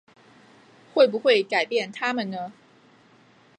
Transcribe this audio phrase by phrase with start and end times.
[0.95, 2.51] 会不会改变他们呢？